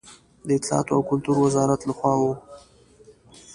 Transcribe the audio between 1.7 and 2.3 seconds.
له خوا و.